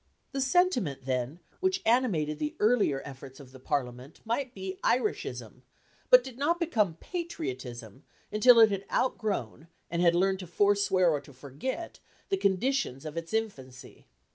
The 0.31 0.41
sentiment, 0.41 1.05
then, 1.05 1.41
which 1.59 1.83
animated 1.85 2.39
the 2.39 2.55
earlier 2.59 3.03
efforts 3.05 3.39
of 3.39 3.51
the 3.51 3.59
Parliament 3.59 4.19
might 4.25 4.51
be 4.55 4.79
Iricism, 4.83 5.61
but 6.09 6.23
did 6.23 6.39
not 6.39 6.59
become 6.59 6.95
patriotism 6.99 8.03
until 8.31 8.59
it 8.59 8.71
had 8.71 8.83
outgrown, 8.91 9.67
and 9.91 10.01
had 10.01 10.15
learned 10.15 10.39
to 10.39 10.47
forswear 10.47 11.11
or 11.11 11.21
to 11.21 11.33
forget, 11.33 11.99
the 12.29 12.37
conditions 12.37 13.05
of 13.05 13.15
its 13.15 13.31
infancy. 13.31 14.07